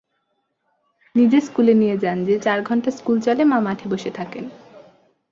[1.15, 4.45] নিজে স্কুলে নিয়ে যান, যে-চারঘণ্টা স্কুল চলে মা মাঠে বসে থাকেন।